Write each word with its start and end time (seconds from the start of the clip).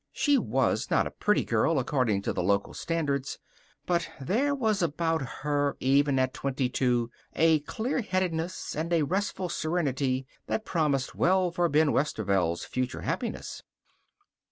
She 0.11 0.39
was 0.39 0.89
not 0.89 1.05
a 1.05 1.11
pretty 1.11 1.45
girl, 1.45 1.77
according 1.77 2.23
to 2.23 2.33
the 2.33 2.41
local 2.41 2.73
standards, 2.73 3.37
but 3.85 4.09
there 4.19 4.55
was 4.55 4.81
about 4.81 5.21
her, 5.43 5.77
even 5.79 6.17
at 6.17 6.33
twenty 6.33 6.69
two, 6.69 7.11
a 7.35 7.59
clear 7.59 8.01
headedness 8.01 8.75
and 8.75 8.91
a 8.91 9.03
restful 9.03 9.47
serenity 9.47 10.25
that 10.47 10.65
promised 10.65 11.13
well 11.13 11.51
for 11.51 11.69
Ben 11.69 11.91
Westerveld's 11.91 12.65
future 12.65 13.01
happiness. 13.01 13.61